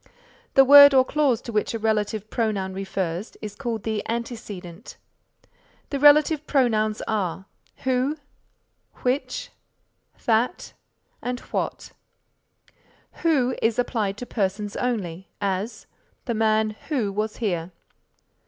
The 0.55 0.65
word 0.65 0.95
or 0.95 1.05
clause 1.05 1.41
to 1.43 1.51
which 1.51 1.75
a 1.75 1.77
relative 1.77 2.27
pronoun 2.31 2.73
refers 2.73 3.37
is 3.39 3.53
called 3.53 3.83
the 3.83 4.01
Antecedent. 4.09 4.97
The 5.91 5.99
Relative 5.99 6.47
Pronouns 6.47 7.03
are 7.07 7.45
who, 7.83 8.17
which, 9.03 9.51
that 10.25 10.73
and 11.21 11.39
what. 11.51 11.91
Who 13.21 13.55
is 13.61 13.77
applied 13.77 14.17
to 14.17 14.25
persons 14.25 14.75
only; 14.75 15.29
as, 15.39 15.85
"The 16.25 16.33
man 16.33 16.71
who 16.89 17.11
was 17.13 17.37
here." 17.37 17.69